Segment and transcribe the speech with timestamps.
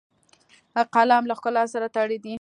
[0.95, 2.29] قلم له ښکلا سره تړلی دی